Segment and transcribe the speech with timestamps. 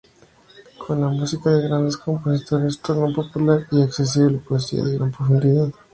[0.79, 5.71] Con la música de grandes compositores, tornó popular y accesible poesía de gran profundidad.